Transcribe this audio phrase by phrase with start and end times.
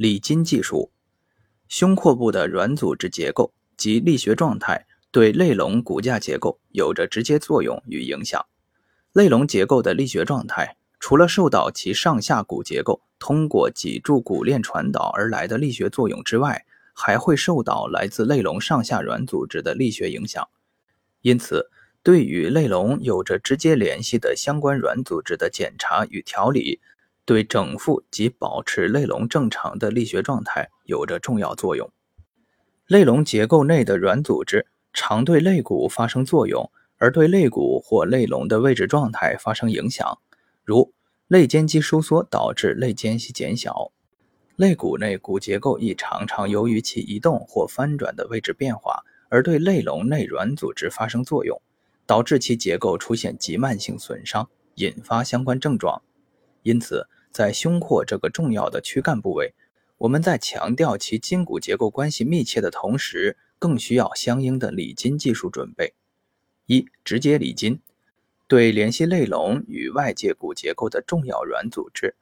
[0.00, 0.90] 理筋技术，
[1.68, 8.46] 胸廓部的软组织结构及力学状态对肋龙骨架结构有着直接作用与影响。
[9.12, 16.64] 肋龙结构的力学状态，除了受到其上下骨结构通过脊柱骨链传导而来的力学作用之外，
[16.94, 20.48] 还会受到来自肋龙上下软组织的力学影响。
[21.20, 21.68] 因此，
[22.02, 26.80] 对与肋龙有着直接联系的相关软组织的检查与调理。
[27.24, 31.90] 对整复及保持肋龙正常的力学状态有着重要作用。
[32.86, 40.18] 肋龙结构内的软组织常对肋骨发生作用，而对肋骨或肋龙的位置状态发生影响。
[40.64, 40.92] 如
[41.28, 43.92] 肋间肌收缩导致肋间隙减小，
[44.56, 51.62] 肋骨内骨结构亦常常由于其移动或翻转的位置变化，而对肋龙内软组织发生作用，
[52.04, 56.02] 导致其结构出现急慢性损伤，引发相关症状。
[56.62, 59.54] 因此，在胸廓这个重要的躯干部位，
[59.98, 65.94] 我们在强调其筋骨结构关系密切的同时，更需要相应的理筋技术准备。
[66.66, 67.80] 一、直接理筋，
[68.46, 72.14] 对联系肋龙与外界骨结构的重要软组织，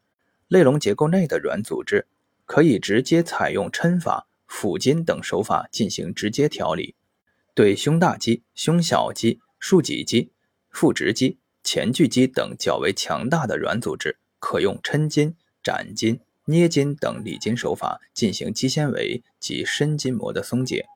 [0.49, 2.07] 肋龙结构内的软组织，
[2.47, 6.95] 可以直接采用抻法、抚筋等手法进行直接调理。
[7.55, 10.31] 对胸大肌、胸小肌、竖脊肌、
[10.71, 14.17] 腹直肌、前锯肌等较为强大的软组织。
[14.39, 20.87] 可用抻筋、斩筋、捏筋等理筋手法进行肌纤维及深筋膜的松解，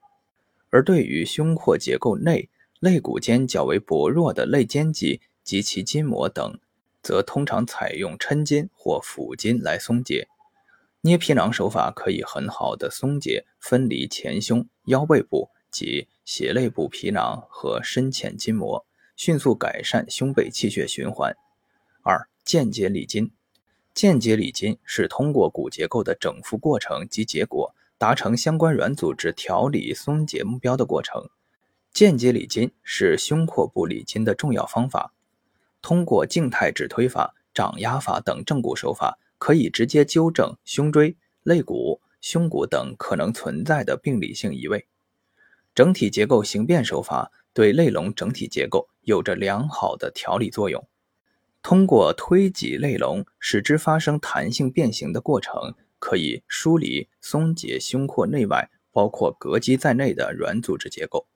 [0.70, 2.48] 而对于胸廓结构内
[2.80, 6.58] 肋骨间较为薄弱的肋间肌及其筋膜等，
[7.02, 10.28] 则通常采用抻筋或抚筋来松解。
[11.02, 21.36] 捏皮囊手法可以很好的松解分离前胸、腰背部及斜肋部皮囊和深浅筋膜，迅速改善胸背气血循环。
[22.02, 22.31] 二。
[22.52, 23.30] 间接理筋，
[23.94, 31.30] 间接理筋是通过骨结构的整复过程及结果，达成相关软组织调理松解目标的过程。
[31.94, 35.14] 间接理筋是胸廓部理筋的重要方法。
[35.80, 44.86] 通过静态指推法、掌压法等正骨手法，可以直接纠正胸椎、肋骨、胸骨等可能存在的病理性移位。
[45.74, 50.86] 整体结构形变手法对肋龙整体结构有着良好的调理作用。
[51.62, 61.26] 通过推挤肋龙，使之发生弹性变形的过程，可以梳理松解胸廓内外，包括膈肌在内的软组织结构。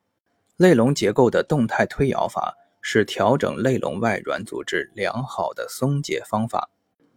[0.57, 6.69] 肋龙结构的动态推摇法是调整肋龙外软组织良好的松解方法。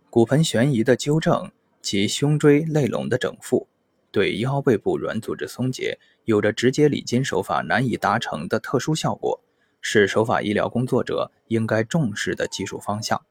[0.08, 1.50] 骨盆悬移的纠正
[1.82, 3.68] 及胸椎肋龙的整复，
[4.12, 9.42] 对腰背部软组织松解有着直接理筋手法难以达成的特殊效果。
[9.80, 13.22] 是手法医疗工作者应该重视的技术方向。